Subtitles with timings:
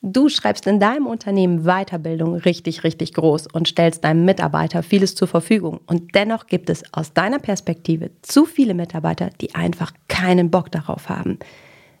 [0.00, 5.26] Du schreibst in deinem Unternehmen Weiterbildung richtig, richtig groß und stellst deinem Mitarbeiter vieles zur
[5.26, 5.80] Verfügung.
[5.86, 11.08] Und dennoch gibt es aus deiner Perspektive zu viele Mitarbeiter, die einfach keinen Bock darauf
[11.08, 11.40] haben.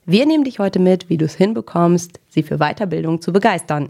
[0.06, 3.88] Wir nehmen dich heute mit, wie du es hinbekommst, sie für Weiterbildung zu begeistern.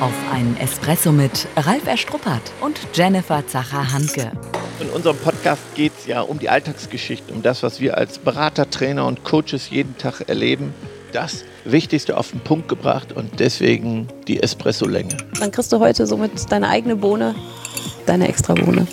[0.00, 4.32] Auf einen Espresso mit Ralf Erstruppert und Jennifer Zacher-Hanke.
[4.80, 8.68] In unserem Podcast geht es ja um die Alltagsgeschichte, um das, was wir als Berater,
[8.68, 10.74] Trainer und Coaches jeden Tag erleben.
[11.14, 15.16] Das Wichtigste auf den Punkt gebracht und deswegen die Espresso-Länge.
[15.38, 17.36] Dann kriegst du heute somit deine eigene Bohne,
[18.04, 18.88] deine extra Bohne.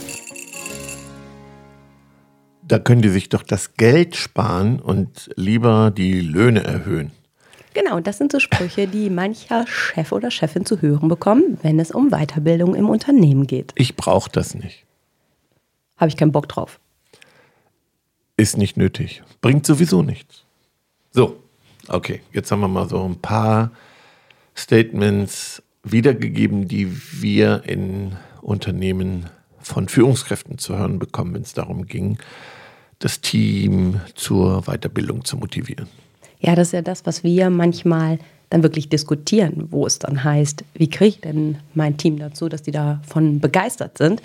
[2.62, 7.12] Da können die sich doch das Geld sparen und lieber die Löhne erhöhen.
[7.74, 11.90] Genau, das sind so Sprüche, die mancher Chef oder Chefin zu hören bekommen, wenn es
[11.90, 13.72] um Weiterbildung im Unternehmen geht.
[13.74, 14.86] Ich brauche das nicht.
[15.98, 16.80] Habe ich keinen Bock drauf.
[18.38, 19.24] Ist nicht nötig.
[19.42, 20.46] Bringt sowieso nichts.
[21.10, 21.41] So,
[21.88, 23.72] okay, jetzt haben wir mal so ein paar
[24.56, 29.30] Statements wiedergegeben, die wir in Unternehmen
[29.60, 32.18] von Führungskräften zu hören bekommen, wenn es darum ging,
[33.00, 35.88] das Team zur Weiterbildung zu motivieren.
[36.40, 40.64] Ja, das ist ja das, was wir manchmal dann wirklich diskutieren, wo es dann heißt,
[40.74, 44.22] wie kriege ich denn mein Team dazu, dass die davon begeistert sind?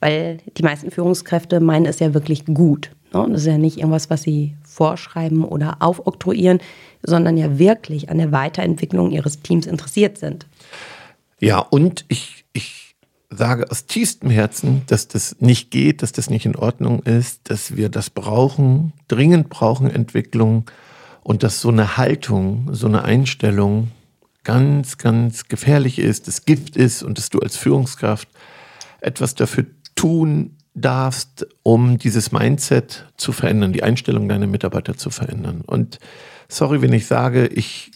[0.00, 2.90] Weil die meisten Führungskräfte meinen es ja wirklich gut.
[3.12, 3.26] Ne?
[3.30, 6.60] Das ist ja nicht irgendwas, was sie vorschreiben oder aufoktroyieren,
[7.02, 10.46] sondern ja wirklich an der Weiterentwicklung ihres Teams interessiert sind.
[11.40, 12.94] Ja, und ich, ich
[13.30, 17.76] sage aus tiefstem Herzen, dass das nicht geht, dass das nicht in Ordnung ist, dass
[17.76, 20.70] wir das brauchen, dringend brauchen Entwicklung
[21.22, 23.90] und dass so eine Haltung, so eine Einstellung
[24.44, 28.28] ganz, ganz gefährlich ist, das Gift ist und dass du als Führungskraft
[29.00, 35.62] etwas dafür tun darfst, um dieses Mindset zu verändern, die Einstellung deiner Mitarbeiter zu verändern.
[35.66, 35.98] Und
[36.48, 37.90] sorry, wenn ich sage, ich,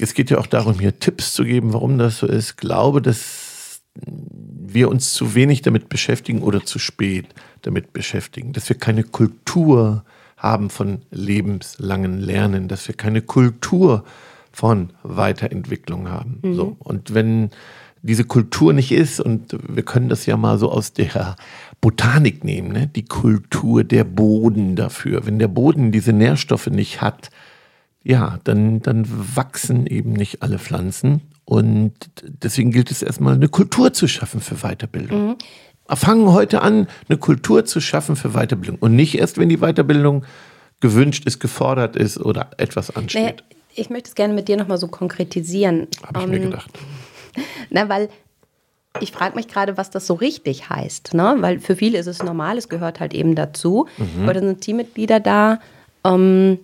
[0.00, 2.56] es geht ja auch darum, hier Tipps zu geben, warum das so ist.
[2.56, 7.26] Glaube, dass wir uns zu wenig damit beschäftigen oder zu spät
[7.62, 10.04] damit beschäftigen, dass wir keine Kultur
[10.36, 14.04] haben von lebenslangen Lernen, dass wir keine Kultur
[14.52, 16.40] von Weiterentwicklung haben.
[16.42, 16.54] Mhm.
[16.54, 16.76] So.
[16.78, 17.50] Und wenn
[18.06, 21.36] diese Kultur nicht ist, und wir können das ja mal so aus der
[21.80, 22.86] Botanik nehmen, ne?
[22.86, 25.26] die Kultur, der Boden dafür.
[25.26, 27.30] Wenn der Boden diese Nährstoffe nicht hat,
[28.02, 31.20] ja, dann, dann wachsen eben nicht alle Pflanzen.
[31.44, 35.28] Und deswegen gilt es erstmal, eine Kultur zu schaffen für Weiterbildung.
[35.28, 35.36] Mhm
[35.94, 38.78] fangen heute an, eine Kultur zu schaffen für Weiterbildung.
[38.80, 40.24] Und nicht erst, wenn die Weiterbildung
[40.80, 43.22] gewünscht ist, gefordert ist oder etwas ansteht.
[43.22, 43.34] Naja,
[43.74, 45.86] ich möchte es gerne mit dir nochmal so konkretisieren.
[46.02, 46.70] Habe ich um, mir ähm, gedacht.
[47.70, 48.08] Na, weil
[49.00, 51.14] ich frage mich gerade, was das so richtig heißt.
[51.14, 51.36] Ne?
[51.40, 53.86] Weil für viele ist es normal, es gehört halt eben dazu.
[53.98, 54.22] Mhm.
[54.22, 55.60] Aber da sind Teammitglieder da,
[56.04, 56.58] ähm,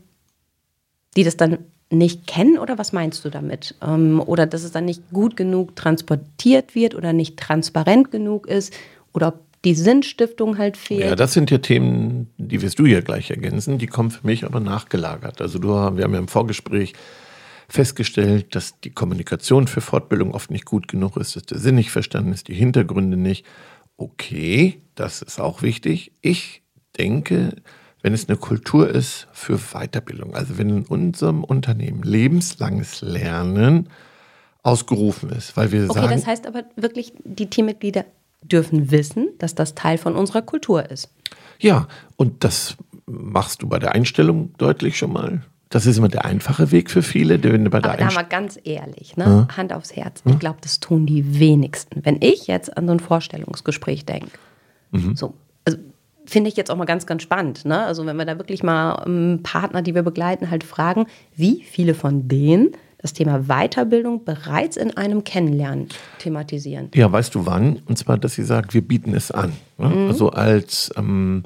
[1.16, 1.58] die das dann
[1.90, 3.74] nicht kennen oder was meinst du damit?
[3.82, 8.72] Ähm, oder dass es dann nicht gut genug transportiert wird oder nicht transparent genug ist
[9.12, 11.04] oder ob die Sinnstiftung halt fehlt.
[11.04, 14.44] Ja, das sind ja Themen, die wirst du ja gleich ergänzen, die kommen für mich
[14.44, 15.40] aber nachgelagert.
[15.40, 16.94] Also du, wir haben ja im Vorgespräch
[17.72, 21.90] festgestellt, dass die Kommunikation für Fortbildung oft nicht gut genug ist, dass der Sinn nicht
[21.90, 23.46] verstanden ist, die Hintergründe nicht.
[23.96, 26.12] Okay, das ist auch wichtig.
[26.20, 26.62] Ich
[26.98, 27.56] denke,
[28.02, 33.88] wenn es eine Kultur ist für Weiterbildung, also wenn in unserem Unternehmen lebenslanges Lernen
[34.62, 36.06] ausgerufen ist, weil wir okay, sagen.
[36.06, 38.04] Okay, das heißt aber wirklich, die Teammitglieder
[38.42, 41.10] dürfen wissen, dass das Teil von unserer Kultur ist.
[41.58, 45.42] Ja, und das machst du bei der Einstellung deutlich schon mal.
[45.72, 47.42] Das ist immer der einfache Weg für viele.
[47.42, 49.24] Wenn bei der Aber da mal ganz ehrlich, ne?
[49.24, 49.56] Hm?
[49.56, 50.22] Hand aufs Herz.
[50.26, 52.04] Ich glaube, das tun die wenigsten.
[52.04, 54.30] Wenn ich jetzt an so ein Vorstellungsgespräch denke,
[54.90, 55.16] mhm.
[55.16, 55.32] so,
[55.64, 55.78] also
[56.26, 57.64] finde ich jetzt auch mal ganz, ganz spannend.
[57.64, 57.80] Ne?
[57.80, 61.94] Also wenn wir da wirklich mal ähm, Partner, die wir begleiten, halt fragen, wie viele
[61.94, 65.88] von denen das Thema Weiterbildung bereits in einem Kennenlernen
[66.18, 66.90] thematisieren.
[66.94, 67.80] Ja, weißt du wann?
[67.86, 69.54] Und zwar, dass sie sagt, wir bieten es an.
[69.78, 69.88] Ne?
[69.88, 70.08] Mhm.
[70.08, 71.44] Also als ähm,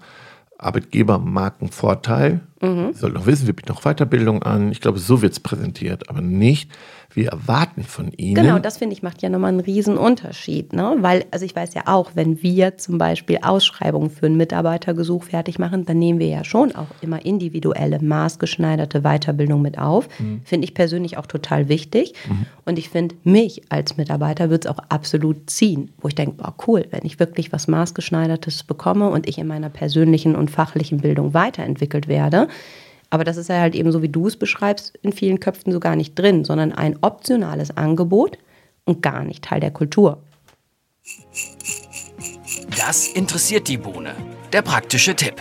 [0.59, 2.41] Arbeitgeber Markenvorteil.
[2.61, 2.93] Mhm.
[2.93, 4.73] Sie soll doch wissen, wir bieten auch Weiterbildung an.
[4.73, 6.71] Ich glaube, so wird es präsentiert, aber nicht,
[7.17, 8.35] wir erwarten von ihnen.
[8.35, 10.73] Genau, das finde ich macht ja nochmal einen riesen Unterschied.
[10.73, 10.97] Ne?
[11.01, 15.59] Weil, also ich weiß ja auch, wenn wir zum Beispiel Ausschreibungen für ein Mitarbeitergesuch fertig
[15.59, 20.09] machen, dann nehmen wir ja schon auch immer individuelle, maßgeschneiderte Weiterbildung mit auf.
[20.19, 20.43] Mhm.
[20.45, 22.13] Finde ich persönlich auch total wichtig.
[22.29, 22.47] Mhm.
[22.67, 26.55] Und ich finde, mich als Mitarbeiter wird es auch absolut ziehen, wo ich denke, boah,
[26.67, 31.33] cool, wenn ich wirklich was maßgeschneidertes bekomme und ich in meiner persönlichen und fachlichen Bildung
[31.33, 32.49] weiterentwickelt werde,
[33.11, 35.81] aber das ist ja halt eben so, wie du es beschreibst, in vielen Köpfen so
[35.81, 38.39] gar nicht drin, sondern ein optionales Angebot
[38.85, 40.23] und gar nicht Teil der Kultur.
[42.77, 44.15] Das interessiert die Bohne.
[44.53, 45.41] Der praktische Tipp.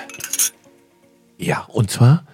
[1.38, 2.26] Ja, und zwar,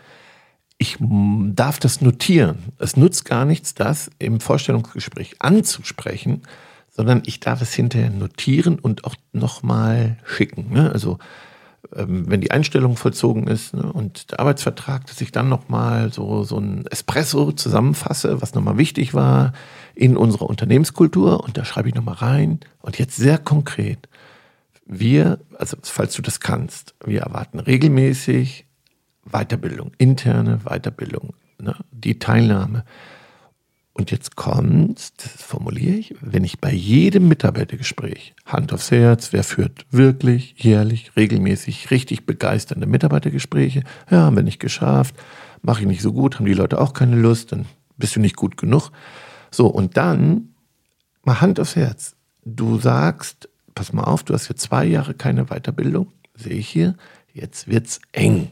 [0.78, 2.74] ich darf das notieren.
[2.78, 6.44] Es nutzt gar nichts, das im Vorstellungsgespräch anzusprechen,
[6.90, 10.72] sondern ich darf es hinterher notieren und auch nochmal schicken.
[10.72, 10.92] Ne?
[10.92, 11.20] Also
[11.90, 16.58] wenn die Einstellung vollzogen ist ne, und der Arbeitsvertrag, dass ich dann nochmal so, so
[16.58, 19.54] ein Espresso zusammenfasse, was nochmal wichtig war
[19.96, 24.08] in unserer Unternehmenskultur und da schreibe ich nochmal rein und jetzt sehr konkret.
[24.86, 28.66] Wir, also falls du das kannst, wir erwarten regelmäßig
[29.26, 32.86] Weiterbildung, interne Weiterbildung, ne, die Teilnahme
[34.02, 39.44] und jetzt kommt, das formuliere ich, wenn ich bei jedem Mitarbeitergespräch, Hand aufs Herz, wer
[39.44, 43.84] führt wirklich, jährlich, regelmäßig, richtig begeisternde Mitarbeitergespräche?
[44.10, 45.14] Ja, haben wir nicht geschafft,
[45.62, 47.68] mache ich nicht so gut, haben die Leute auch keine Lust, dann
[47.98, 48.90] bist du nicht gut genug.
[49.52, 50.56] So, und dann,
[51.24, 55.46] mal Hand aufs Herz, du sagst, pass mal auf, du hast jetzt zwei Jahre keine
[55.46, 56.96] Weiterbildung, sehe ich hier,
[57.34, 58.50] jetzt wird's eng.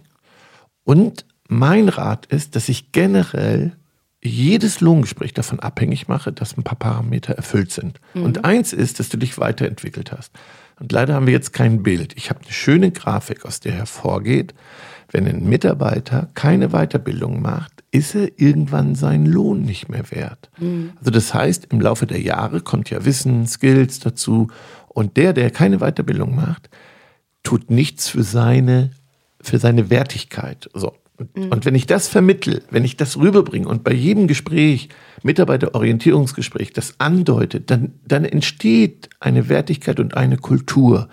[0.84, 3.79] Und mein Rat ist, dass ich generell
[4.22, 8.00] jedes Lohngespräch davon abhängig mache, dass ein paar Parameter erfüllt sind.
[8.14, 8.24] Mhm.
[8.24, 10.34] Und eins ist, dass du dich weiterentwickelt hast.
[10.80, 12.14] Und leider haben wir jetzt kein Bild.
[12.16, 14.54] Ich habe eine schöne Grafik, aus der hervorgeht,
[15.12, 20.50] wenn ein Mitarbeiter keine Weiterbildung macht, ist er irgendwann seinen Lohn nicht mehr wert.
[20.60, 20.92] Mhm.
[21.00, 24.48] Also das heißt, im Laufe der Jahre kommt ja Wissen, Skills dazu.
[24.88, 26.70] Und der, der keine Weiterbildung macht,
[27.44, 28.92] tut nichts für seine,
[29.42, 30.70] für seine Wertigkeit.
[30.74, 30.94] So.
[31.36, 31.50] Mhm.
[31.50, 34.90] Und wenn ich das vermittel, wenn ich das rüberbringe und bei jedem Gespräch,
[35.24, 41.10] Mitarbeiterorientierungsgespräch, das andeutet, dann, dann entsteht eine Wertigkeit und eine Kultur.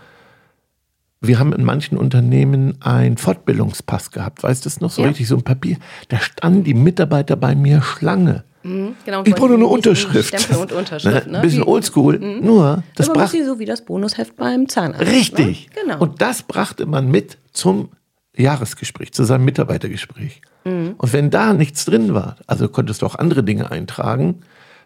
[1.20, 5.08] Wir haben in manchen Unternehmen einen Fortbildungspass gehabt, weißt du das noch so ja.
[5.08, 5.79] richtig, so ein Papier.
[6.08, 8.44] Da standen die Mitarbeiter bei mir Schlange.
[8.62, 10.29] Mhm, genau, ich brauche nur eine Unterschrift.
[10.29, 11.29] Stempel und Unterschrift.
[11.29, 11.38] Ne?
[11.38, 12.44] Ein bisschen oldschool, mhm.
[12.44, 15.05] nur das Aber brach, so wie das Bonusheft beim Zahnarzt.
[15.05, 15.11] Ne?
[15.12, 15.69] Richtig.
[15.75, 15.82] Ne?
[15.82, 15.99] Genau.
[16.00, 17.91] Und das brachte man mit zum
[18.36, 20.40] Jahresgespräch, zu seinem Mitarbeitergespräch.
[20.64, 20.94] Mhm.
[20.98, 24.40] Und wenn da nichts drin war, also konntest du auch andere Dinge eintragen,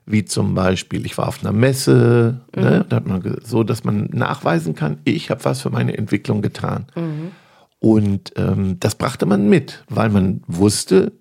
[0.06, 2.68] wie zum Beispiel, ich war auf einer Messe, ne, mhm.
[2.68, 6.42] ne, da hat man so, dass man nachweisen kann, ich habe was für meine Entwicklung
[6.42, 6.86] getan.
[6.96, 7.32] Mhm.
[7.78, 11.12] Und ähm, das brachte man mit, weil man wusste,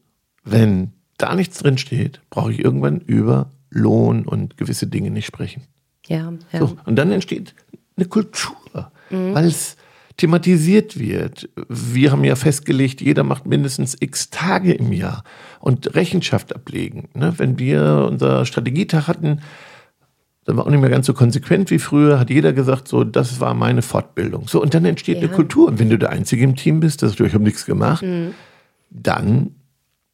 [0.43, 5.63] wenn da nichts drin steht, brauche ich irgendwann über Lohn und gewisse Dinge nicht sprechen.
[6.07, 6.59] Ja, ja.
[6.59, 7.53] So, und dann entsteht
[7.95, 9.33] eine Kultur, mhm.
[9.33, 9.77] weil es
[10.19, 11.49] thematisiert wird.
[11.69, 15.23] Wir haben ja festgelegt, jeder macht mindestens x Tage im Jahr
[15.61, 17.07] und Rechenschaft ablegen.
[17.13, 17.33] Ne?
[17.37, 19.39] Wenn wir unser Strategietag hatten,
[20.43, 23.39] dann war auch nicht mehr ganz so konsequent wie früher, hat jeder gesagt, so, das
[23.39, 24.47] war meine Fortbildung.
[24.47, 25.23] So, und dann entsteht ja.
[25.23, 25.67] eine Kultur.
[25.69, 28.33] Und wenn du der Einzige im Team bist, das ich habe nichts gemacht, mhm.
[28.89, 29.55] dann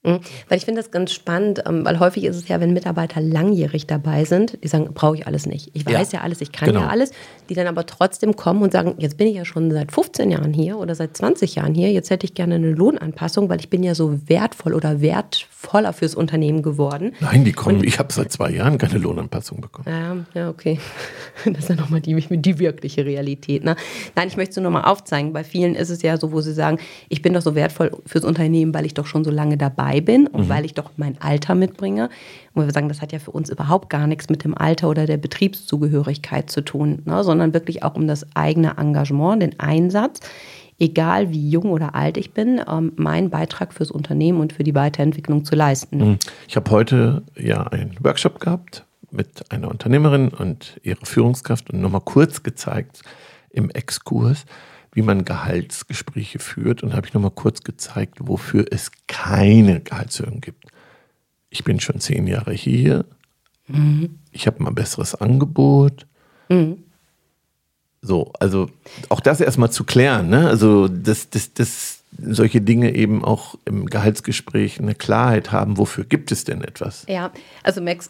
[0.06, 0.20] Mhm.
[0.50, 3.88] Weil ich finde das ganz spannend, ähm, weil häufig ist es ja, wenn Mitarbeiter langjährig
[3.88, 5.72] dabei sind, die sagen, brauche ich alles nicht.
[5.74, 6.82] Ich weiß ja, ja alles, ich kann genau.
[6.82, 7.12] ja alles,
[7.50, 10.54] die dann aber trotzdem kommen und sagen, jetzt bin ich ja schon seit 15 Jahren
[10.54, 13.84] hier oder seit 20 Jahren hier, jetzt hätte ich gerne eine Lohnanpassung, weil ich bin
[13.84, 17.14] ja so wertvoll oder wertvoller fürs Unternehmen geworden.
[17.20, 19.88] Nein, die kommen, und, ich habe seit zwei Jahren keine Lohnanpassung bekommen.
[19.90, 20.80] Ja, ja okay.
[21.46, 23.64] Das ist ja nochmal die, die wirkliche Realität.
[23.64, 23.76] Ne?
[24.16, 25.34] Nein, ich möchte es nur nochmal aufzeigen.
[25.34, 26.80] Bei vielen ist es ja so, wo sie sagen,
[27.10, 30.02] ich bin doch so wertvoll fürs Unternehmen, weil ich doch schon so lange dabei dabei
[30.02, 30.50] bin und mhm.
[30.50, 32.10] weil ich doch mein Alter mitbringe.
[32.54, 35.06] Und wir sagen, das hat ja für uns überhaupt gar nichts mit dem Alter oder
[35.06, 40.20] der Betriebszugehörigkeit zu tun, ne, sondern wirklich auch um das eigene Engagement, den Einsatz.
[40.78, 44.76] Egal wie jung oder alt ich bin, ähm, meinen Beitrag fürs Unternehmen und für die
[44.76, 45.98] Weiterentwicklung zu leisten.
[45.98, 46.18] Mhm.
[46.50, 52.02] Ich habe heute ja einen Workshop gehabt mit einer Unternehmerin und ihrer Führungskraft und nochmal
[52.02, 53.04] kurz gezeigt
[53.52, 54.46] im Exkurs,
[54.96, 60.66] wie man Gehaltsgespräche führt und habe ich nochmal kurz gezeigt, wofür es keine Gehaltserhöhung gibt.
[61.50, 63.06] Ich bin schon zehn Jahre hier.
[63.68, 64.20] Mhm.
[64.32, 66.08] Ich habe mal ein besseres Angebot.
[66.48, 66.78] Mhm.
[68.02, 68.70] So, also
[69.10, 70.48] auch das erstmal zu klären, ne?
[70.48, 76.32] Also, dass, dass, dass solche Dinge eben auch im Gehaltsgespräch eine Klarheit haben, wofür gibt
[76.32, 77.06] es denn etwas?
[77.10, 77.32] Ja,
[77.64, 78.10] also Max,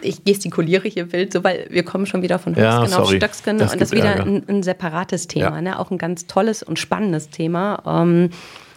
[0.00, 3.58] ich gestikuliere hier wild, so, weil wir kommen schon wieder von Höchstgen ja, auf Stöcksken
[3.58, 5.60] das und das ist wieder ein, ein, separates Thema, ja.
[5.60, 5.78] ne?
[5.78, 7.82] auch ein ganz tolles und spannendes Thema.
[7.86, 8.30] Ähm,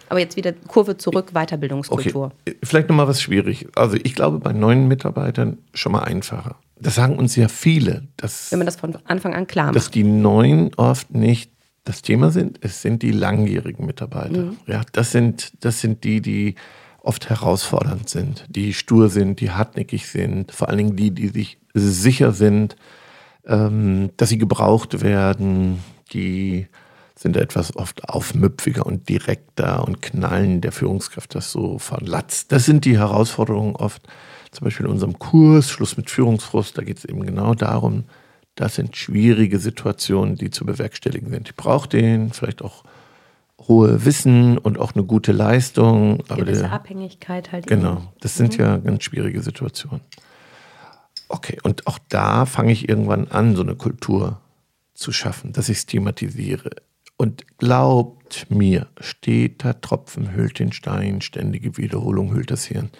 [0.08, 2.32] aber jetzt wieder Kurve zurück, Weiterbildungskultur.
[2.44, 2.56] Okay.
[2.64, 3.68] Vielleicht nochmal was schwierig.
[3.76, 6.56] Also ich glaube, bei neuen Mitarbeitern schon mal einfacher.
[6.80, 8.08] Das sagen uns ja viele.
[8.16, 9.76] Dass, Wenn man das von Anfang an klar macht.
[9.76, 11.52] Dass die Neuen oft nicht
[11.84, 14.42] das Thema sind, es sind die langjährigen Mitarbeiter.
[14.42, 14.56] Mhm.
[14.66, 16.56] Ja, das sind, das sind die, die
[17.02, 21.58] oft herausfordernd sind, die stur sind, die hartnäckig sind, vor allen Dingen die, die sich
[21.74, 22.76] sicher sind,
[23.46, 26.66] ähm, dass sie gebraucht werden, die
[27.14, 32.48] sind etwas oft aufmüpfiger und direkter und knallen der Führungskraft das so von Latz.
[32.48, 34.02] Das sind die Herausforderungen oft,
[34.52, 38.04] zum Beispiel in unserem Kurs Schluss mit Führungsfrust, da geht es eben genau darum,
[38.54, 41.48] das sind schwierige Situationen, die zu bewerkstelligen sind.
[41.48, 42.84] Ich brauche den, vielleicht auch
[43.68, 46.22] hohe Wissen und auch eine gute Leistung.
[46.28, 48.08] Aber Gewisse der, Abhängigkeit halt genau, eben.
[48.20, 50.02] das sind ja ganz schwierige Situationen.
[51.28, 54.40] Okay, und auch da fange ich irgendwann an, so eine Kultur
[54.94, 56.70] zu schaffen, dass ich es thematisiere.
[57.16, 62.90] Und glaubt mir, steter Tropfen hüllt den Stein, ständige Wiederholung hüllt das Hirn.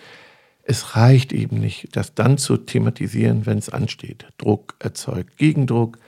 [0.62, 4.26] Es reicht eben nicht, das dann zu thematisieren, wenn es ansteht.
[4.36, 5.98] Druck erzeugt Gegendruck.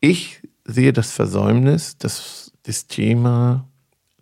[0.00, 3.66] Ich sehe das Versäumnis, dass das Thema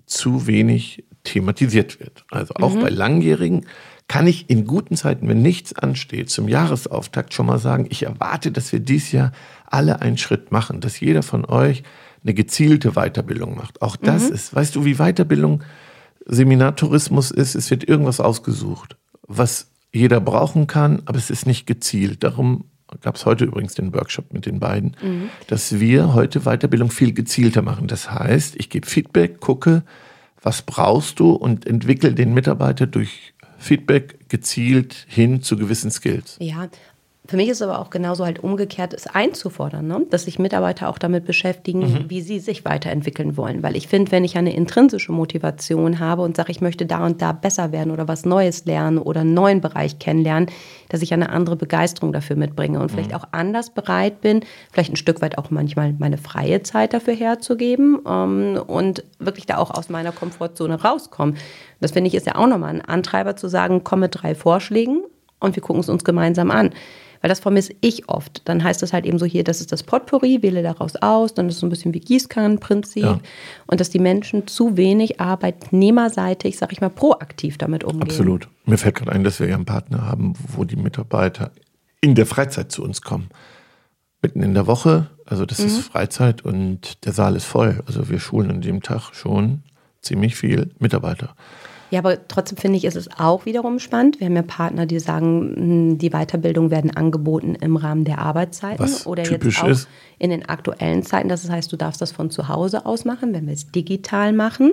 [0.07, 2.25] zu wenig thematisiert wird.
[2.31, 3.67] Also auch bei Langjährigen
[4.07, 8.53] kann ich in guten Zeiten, wenn nichts ansteht, zum Jahresauftakt schon mal sagen, ich erwarte,
[8.53, 9.33] dass wir dieses Jahr
[9.67, 11.83] alle einen Schritt machen, dass jeder von euch
[12.23, 13.83] eine gezielte Weiterbildung macht.
[13.83, 15.65] Auch das ist, weißt du, wie Weiterbildung
[16.25, 22.23] Seminartourismus ist, es wird irgendwas ausgesucht, was jeder brauchen kann, aber es ist nicht gezielt.
[22.23, 22.65] Darum
[23.01, 24.97] gab es heute übrigens den Workshop mit den beiden,
[25.49, 27.89] dass wir heute Weiterbildung viel gezielter machen.
[27.89, 29.83] Das heißt, ich gebe Feedback, gucke,
[30.43, 36.37] was brauchst du und entwickle den Mitarbeiter durch Feedback gezielt hin zu gewissen Skills.
[36.41, 36.69] Ja,
[37.29, 40.07] für mich ist aber auch genauso halt umgekehrt, es einzufordern, ne?
[40.11, 42.05] dass sich Mitarbeiter auch damit beschäftigen, Mhm.
[42.09, 43.63] wie sie sich weiterentwickeln wollen.
[43.63, 47.21] Weil ich finde, wenn ich eine intrinsische Motivation habe und sage, ich möchte da und
[47.23, 50.49] da besser werden oder was Neues lernen oder einen neuen Bereich kennenlernen,
[50.89, 54.41] dass ich eine andere Begeisterung dafür mitbringe und vielleicht auch anders bereit bin,
[54.73, 59.59] vielleicht ein Stück weit auch manchmal meine freie Zeit dafür herzugeben ähm, und wirklich da
[59.59, 61.37] auch aus meiner Komfortzone rauskommen.
[61.81, 65.03] Das finde ich ist ja auch nochmal ein Antreiber zu sagen, komm mit drei Vorschlägen
[65.41, 66.71] und wir gucken es uns gemeinsam an.
[67.21, 68.43] Weil das vermisse ich oft.
[68.49, 71.49] Dann heißt das halt eben so hier, das ist das Potpourri, wähle daraus aus, dann
[71.49, 73.03] ist es so ein bisschen wie Gießkannenprinzip.
[73.03, 73.19] Ja.
[73.67, 78.03] Und dass die Menschen zu wenig arbeitnehmerseitig, sag ich mal, proaktiv damit umgehen.
[78.03, 78.49] Absolut.
[78.65, 81.53] Mir fällt gerade ein, dass wir ja einen Partner haben, wo die Mitarbeiter
[82.01, 83.29] in der Freizeit zu uns kommen.
[84.23, 87.83] Mitten in der Woche, also das ist Freizeit und der Saal ist voll.
[87.87, 89.63] Also wir schulen an dem Tag schon
[90.01, 91.35] ziemlich viel Mitarbeiter.
[91.91, 94.19] Ja, aber trotzdem finde ich, ist es auch wiederum spannend.
[94.19, 98.81] Wir haben ja Partner, die sagen, mh, die Weiterbildung werden angeboten im Rahmen der Arbeitszeiten
[98.81, 99.89] Was oder typisch jetzt auch ist.
[100.19, 101.29] in den aktuellen Zeiten.
[101.29, 104.73] Das heißt, du darfst das von zu Hause aus machen, wenn wir es digital machen.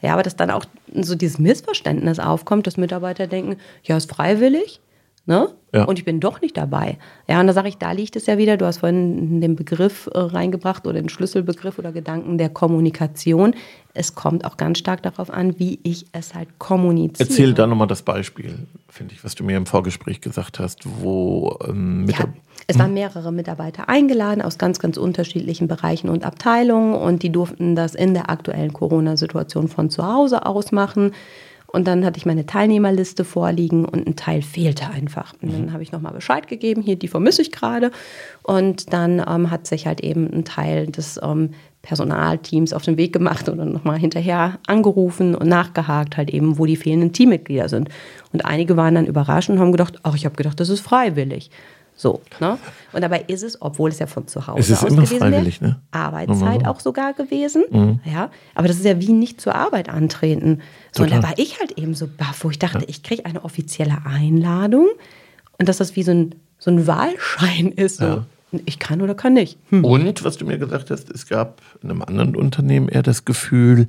[0.00, 0.64] Ja, aber dass dann auch
[0.94, 4.80] so dieses Missverständnis aufkommt, dass Mitarbeiter denken, ja, ist freiwillig.
[5.28, 5.46] Ne?
[5.74, 5.84] Ja.
[5.84, 6.96] Und ich bin doch nicht dabei.
[7.28, 8.56] Ja, und da sage ich, da liegt es ja wieder.
[8.56, 13.54] Du hast vorhin den Begriff äh, reingebracht oder den Schlüsselbegriff oder Gedanken der Kommunikation.
[13.92, 17.28] Es kommt auch ganz stark darauf an, wie ich es halt kommuniziere.
[17.28, 18.54] Erzähl da nochmal das Beispiel,
[18.88, 22.38] finde ich, was du mir im Vorgespräch gesagt hast, wo ähm, Ja, Mitarbeiter.
[22.66, 27.76] es waren mehrere Mitarbeiter eingeladen aus ganz, ganz unterschiedlichen Bereichen und Abteilungen und die durften
[27.76, 31.12] das in der aktuellen Corona-Situation von zu Hause aus machen.
[31.70, 35.34] Und dann hatte ich meine Teilnehmerliste vorliegen und ein Teil fehlte einfach.
[35.42, 37.90] Und dann habe ich nochmal Bescheid gegeben, hier, die vermisse ich gerade.
[38.42, 41.50] Und dann ähm, hat sich halt eben ein Teil des ähm,
[41.82, 46.64] Personalteams auf den Weg gemacht und dann nochmal hinterher angerufen und nachgehakt, halt eben, wo
[46.64, 47.90] die fehlenden Teammitglieder sind.
[48.32, 51.50] Und einige waren dann überrascht und haben gedacht, ach, ich habe gedacht, das ist freiwillig.
[52.00, 52.58] So, ne?
[52.92, 55.18] Und dabei ist es, obwohl es ja von zu Hause Es ist aus immer gewesen
[55.18, 55.80] freiwillig, wäre, ne?
[55.90, 58.00] Arbeitszeit auch sogar gewesen.
[58.04, 60.62] Ja, aber das ist ja wie nicht zur Arbeit antreten.
[60.92, 63.44] So, und da war ich halt eben so baff, wo ich dachte, ich kriege eine
[63.44, 64.86] offizielle Einladung
[65.58, 67.96] und dass das wie so ein, so ein Wahlschein ist.
[67.96, 68.04] So.
[68.04, 68.26] Ja.
[68.64, 69.58] Ich kann oder kann nicht.
[69.70, 69.84] Hm.
[69.84, 73.88] Und was du mir gesagt hast, es gab in einem anderen Unternehmen eher das Gefühl,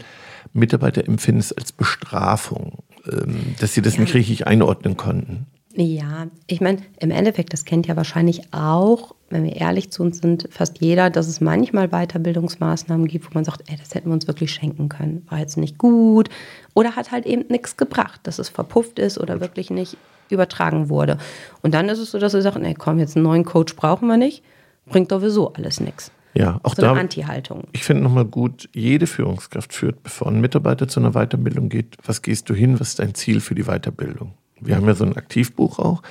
[0.51, 5.46] Mitarbeiter empfinden es als Bestrafung, ähm, dass sie das nicht richtig einordnen konnten.
[5.81, 10.17] Ja, ich meine, im Endeffekt, das kennt ja wahrscheinlich auch, wenn wir ehrlich zu uns
[10.17, 14.13] sind, fast jeder, dass es manchmal Weiterbildungsmaßnahmen gibt, wo man sagt, ey, das hätten wir
[14.13, 15.25] uns wirklich schenken können.
[15.29, 16.27] War jetzt nicht gut
[16.74, 19.95] oder hat halt eben nichts gebracht, dass es verpufft ist oder wirklich nicht
[20.29, 21.17] übertragen wurde.
[21.62, 24.09] Und dann ist es so, dass sie sagen, ey, komm, jetzt einen neuen Coach brauchen
[24.09, 24.43] wir nicht,
[24.86, 26.12] bringt sowieso alles nichts.
[26.33, 27.00] Ja, auch So eine da.
[27.00, 27.69] Anti-Haltung.
[27.71, 32.21] Ich finde nochmal gut, jede Führungskraft führt, bevor ein Mitarbeiter zu einer Weiterbildung geht, was
[32.21, 34.33] gehst du hin, was ist dein Ziel für die Weiterbildung?
[34.62, 36.01] Wir haben ja so ein Aktivbuch auch.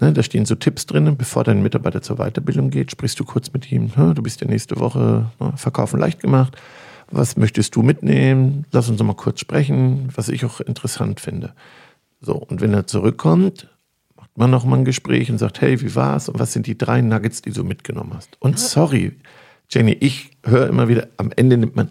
[0.00, 3.52] Ne, da stehen so Tipps drin, bevor dein Mitarbeiter zur Weiterbildung geht, sprichst du kurz
[3.52, 3.90] mit ihm.
[3.96, 6.56] "Hä, Du bist ja nächste Woche ne, Verkaufen leicht gemacht.
[7.10, 8.66] Was möchtest du mitnehmen?
[8.70, 11.54] Lass uns mal kurz sprechen, was ich auch interessant finde.
[12.20, 13.68] So, und wenn er zurückkommt,
[14.16, 16.78] macht man noch mal ein Gespräch und sagt, hey, wie war's und was sind die
[16.78, 18.36] drei Nuggets, die du mitgenommen hast?
[18.40, 19.12] Und sorry,
[19.70, 21.88] Jenny, ich höre immer wieder, am Ende nimmt man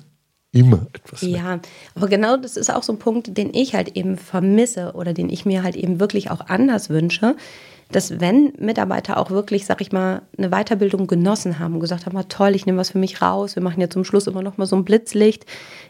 [0.52, 1.32] immer etwas mit.
[1.32, 1.60] Ja,
[1.96, 5.30] aber genau das ist auch so ein Punkt, den ich halt eben vermisse oder den
[5.30, 7.36] ich mir halt eben wirklich auch anders wünsche,
[7.92, 12.16] dass wenn Mitarbeiter auch wirklich, sag ich mal, eine Weiterbildung genossen haben und gesagt haben,
[12.18, 14.58] ah, toll, ich nehme was für mich raus, wir machen ja zum Schluss immer noch
[14.58, 15.46] mal so ein Blitzlicht,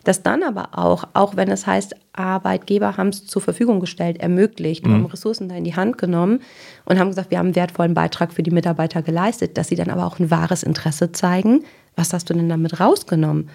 [0.06, 4.86] dass dann aber auch, auch wenn es heißt, Arbeitgeber haben es zur Verfügung gestellt, ermöglicht,
[4.86, 6.39] haben Ressourcen da in die Hand genommen
[6.86, 9.89] und haben gesagt, wir haben einen wertvollen Beitrag für die Mitarbeiter geleistet, dass sie dann
[9.89, 11.63] aber auch ein wahres Interesse zeigen,
[11.96, 13.50] was hast du denn damit rausgenommen?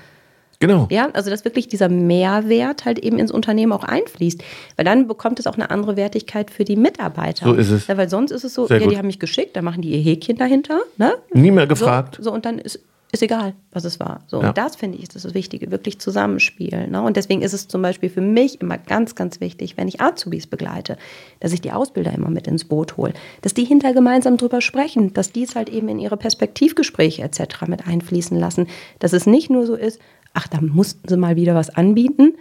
[0.61, 0.87] Genau.
[0.91, 4.43] Ja, also dass wirklich dieser Mehrwert halt eben ins Unternehmen auch einfließt.
[4.77, 7.47] Weil dann bekommt es auch eine andere Wertigkeit für die Mitarbeiter.
[7.47, 7.87] So ist es.
[7.87, 8.93] Ja, weil sonst ist es so, Sehr ja, gut.
[8.93, 10.81] die haben mich geschickt, da machen die ihr Häkchen dahinter.
[10.97, 11.15] Ne?
[11.33, 12.17] Nie mehr gefragt.
[12.17, 12.81] So, so und dann ist,
[13.13, 14.23] ist egal, was es war.
[14.27, 14.49] So, Ja.
[14.49, 16.91] und das finde ich ist das Wichtige, wirklich Zusammenspielen.
[16.91, 17.03] Ne?
[17.03, 20.47] Und deswegen ist es zum Beispiel für mich immer ganz, ganz wichtig, wenn ich Azubis
[20.47, 20.97] begleite,
[21.41, 25.13] dass ich die Ausbilder immer mit ins Boot hole, dass die hinter gemeinsam drüber sprechen,
[25.13, 27.67] dass die es halt eben in ihre Perspektivgespräche etc.
[27.67, 28.67] mit einfließen lassen,
[28.99, 30.01] dass es nicht nur so ist,
[30.35, 32.35] ach, da mussten sie mal wieder was anbieten,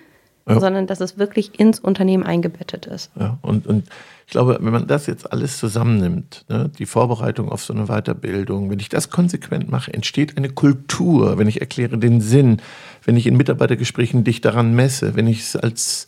[0.48, 0.60] Ja.
[0.60, 3.12] sondern dass es wirklich ins Unternehmen eingebettet ist.
[3.18, 3.88] Ja, und, und
[4.26, 8.70] ich glaube, wenn man das jetzt alles zusammennimmt, ne, die Vorbereitung auf so eine Weiterbildung,
[8.70, 12.62] wenn ich das konsequent mache, entsteht eine Kultur, wenn ich erkläre den Sinn,
[13.06, 16.08] wenn ich in Mitarbeitergesprächen dich daran messe, wenn ich es als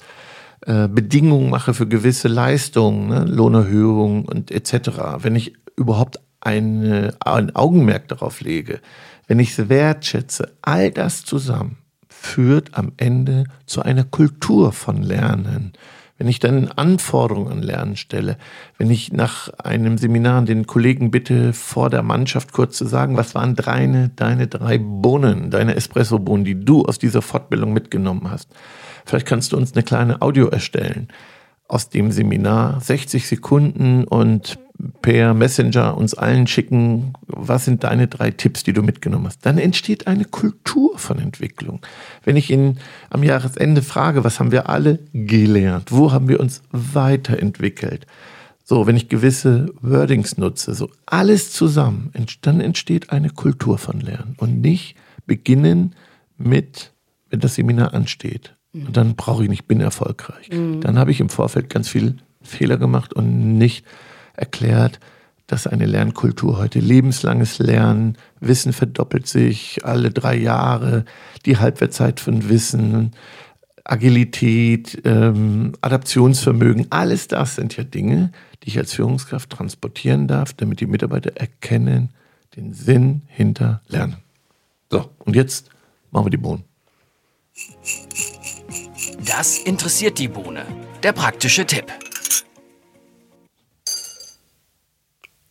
[0.65, 4.89] äh, Bedingung mache für gewisse Leistungen, ne, Lohnerhöhung und etc.,
[5.19, 8.79] wenn ich überhaupt eine, ein Augenmerk darauf lege,
[9.27, 11.77] wenn ich es wertschätze, all das zusammen
[12.07, 15.73] führt am Ende zu einer Kultur von Lernen.
[16.17, 18.37] Wenn ich dann Anforderungen an Lernen stelle,
[18.77, 23.35] wenn ich nach einem Seminar den Kollegen bitte, vor der Mannschaft kurz zu sagen, was
[23.35, 28.49] waren deine, deine drei Bohnen, deine Espresso-Bohnen, die du aus dieser Fortbildung mitgenommen hast.
[29.05, 31.09] Vielleicht kannst du uns eine kleine Audio erstellen
[31.67, 34.57] aus dem Seminar, 60 Sekunden und
[35.01, 39.45] per Messenger uns allen schicken, was sind deine drei Tipps, die du mitgenommen hast.
[39.45, 41.81] Dann entsteht eine Kultur von Entwicklung.
[42.23, 45.91] Wenn ich ihn am Jahresende frage, was haben wir alle gelernt?
[45.91, 48.05] Wo haben wir uns weiterentwickelt?
[48.63, 52.11] So, wenn ich gewisse Wordings nutze, so alles zusammen,
[52.41, 54.95] dann entsteht eine Kultur von Lernen und nicht
[55.27, 55.95] beginnen
[56.37, 56.91] mit,
[57.29, 58.55] wenn das Seminar ansteht.
[58.73, 60.49] Und dann brauche ich nicht, bin erfolgreich.
[60.49, 63.85] Dann habe ich im Vorfeld ganz viel Fehler gemacht und nicht
[64.37, 64.99] erklärt,
[65.47, 71.05] dass eine Lernkultur heute lebenslanges Lernen, Wissen verdoppelt sich alle drei Jahre,
[71.45, 73.11] die Halbwertzeit von Wissen,
[73.83, 78.31] Agilität, ähm, Adaptionsvermögen, alles das sind ja Dinge,
[78.63, 82.09] die ich als Führungskraft transportieren darf, damit die Mitarbeiter erkennen
[82.55, 84.17] den Sinn hinter Lernen.
[84.89, 85.69] So, und jetzt
[86.11, 86.63] machen wir die Bohnen.
[89.25, 90.65] Das interessiert die Bohne.
[91.03, 91.91] Der praktische Tipp.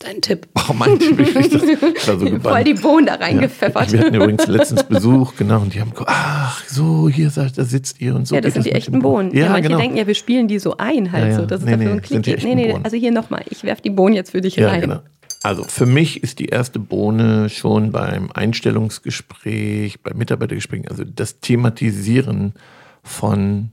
[0.05, 0.47] Dein Tipp.
[0.69, 2.43] Oh Mann, ich bin das, ich war so gebannt.
[2.43, 3.87] Voll die Bohnen da reingepfeffert.
[3.87, 7.49] Ja, wir hatten übrigens letztens Besuch, genau, und die haben gesagt, ach, so, hier da
[7.65, 8.35] sitzt ihr und so.
[8.35, 9.35] Ja, das sind die mit echten dem Bohnen.
[9.35, 9.79] Ja, manche genau.
[9.81, 11.37] denken ja, wir spielen die so ein halt Ja, ja.
[11.41, 11.47] so.
[11.47, 12.45] Das ist Nee, dafür nee, ein sind die Klick.
[12.45, 12.85] Nee, nee, Bohnen.
[12.85, 13.45] also hier nochmal.
[13.49, 14.83] Ich werfe die Bohnen jetzt für dich Ja, rein.
[14.83, 15.01] genau.
[15.43, 22.55] Also für mich ist die erste Bohne schon beim Einstellungsgespräch, beim Mitarbeitergespräch, also das Thematisieren
[23.03, 23.71] von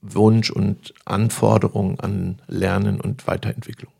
[0.00, 3.92] Wunsch und Anforderungen an Lernen und Weiterentwicklung.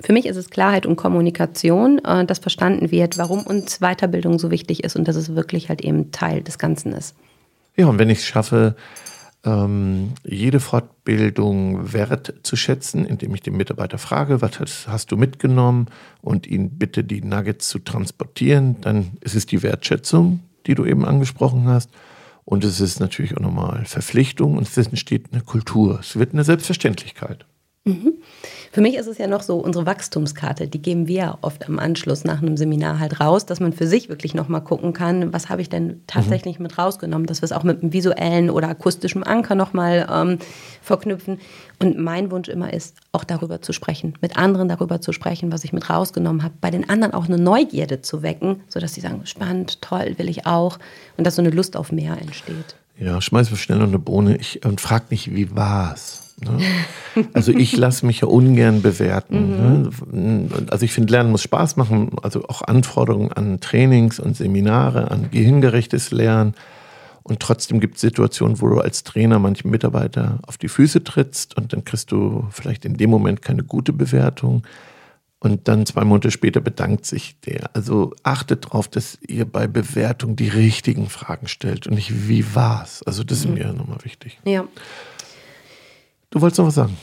[0.00, 4.50] Für mich ist es Klarheit und Kommunikation, äh, dass verstanden wird, warum uns Weiterbildung so
[4.50, 7.14] wichtig ist und dass es wirklich halt eben Teil des Ganzen ist.
[7.76, 8.76] Ja, und wenn ich es schaffe,
[9.44, 15.86] ähm, jede Fortbildung wertzuschätzen, indem ich den Mitarbeiter frage, was hast, hast du mitgenommen
[16.20, 21.04] und ihn bitte die Nuggets zu transportieren, dann ist es die Wertschätzung, die du eben
[21.04, 21.90] angesprochen hast.
[22.44, 26.00] Und es ist natürlich auch nochmal Verpflichtung und es entsteht eine Kultur.
[26.00, 27.46] Es wird eine Selbstverständlichkeit.
[28.72, 32.24] Für mich ist es ja noch so, unsere Wachstumskarte, die geben wir oft am Anschluss
[32.24, 35.60] nach einem Seminar halt raus, dass man für sich wirklich nochmal gucken kann, was habe
[35.60, 39.54] ich denn tatsächlich mit rausgenommen, dass wir es auch mit einem visuellen oder akustischen Anker
[39.54, 40.38] nochmal ähm,
[40.80, 41.40] verknüpfen.
[41.78, 45.62] Und mein Wunsch immer ist, auch darüber zu sprechen, mit anderen darüber zu sprechen, was
[45.62, 49.26] ich mit rausgenommen habe, bei den anderen auch eine Neugierde zu wecken, sodass sie sagen,
[49.26, 50.78] spannend, toll, will ich auch.
[51.18, 52.76] Und dass so eine Lust auf mehr entsteht.
[52.98, 56.23] Ja, schmeiß mir schnell noch eine Bohne ich, und frag nicht, wie war's.
[56.44, 56.58] Ne?
[57.32, 59.90] Also ich lasse mich ja ungern bewerten.
[60.12, 60.48] Ne?
[60.70, 65.30] Also ich finde, Lernen muss Spaß machen, also auch Anforderungen an Trainings und Seminare, an
[65.30, 66.54] gehirngerechtes Lernen.
[67.22, 71.56] Und trotzdem gibt es Situationen, wo du als Trainer manchen Mitarbeiter auf die Füße trittst
[71.56, 74.62] und dann kriegst du vielleicht in dem Moment keine gute Bewertung.
[75.44, 77.68] Und dann zwei Monate später bedankt sich der.
[77.74, 83.02] Also achtet darauf, dass ihr bei Bewertung die richtigen Fragen stellt und nicht wie war's.
[83.02, 84.38] Also das ist mir nochmal wichtig.
[84.46, 84.64] Ja.
[86.34, 86.94] Du wolltest noch was sagen?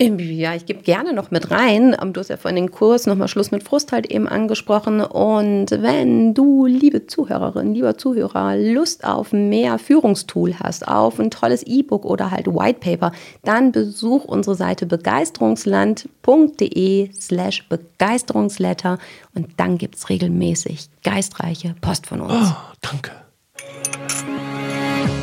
[0.00, 1.94] Ja, ich gebe gerne noch mit rein.
[2.00, 5.02] Ähm, Du hast ja vorhin den Kurs nochmal Schluss mit Frust halt eben angesprochen.
[5.02, 11.62] Und wenn du, liebe Zuhörerin, lieber Zuhörer, Lust auf mehr Führungstool hast, auf ein tolles
[11.64, 13.12] E-Book oder halt White Paper,
[13.44, 18.98] dann besuch unsere Seite begeisterungsland.de slash Begeisterungsletter
[19.34, 22.50] und dann gibt es regelmäßig geistreiche Post von uns.
[22.50, 23.10] Oh, danke.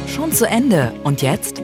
[0.07, 0.93] Schon zu Ende.
[1.03, 1.63] Und jetzt?